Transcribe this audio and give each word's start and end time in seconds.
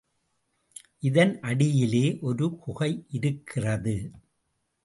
இதன் 0.99 1.39
அடியிலே 1.41 2.17
ஒரு 2.21 2.47
குகையிருக்கிறது. 2.63 3.95